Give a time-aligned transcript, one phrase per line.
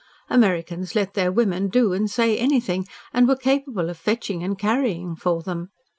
[0.31, 5.15] Americans let their women say and do anything, and were capable of fetching and carrying
[5.15, 5.69] for them.